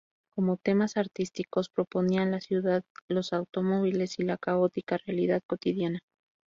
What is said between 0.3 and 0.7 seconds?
Como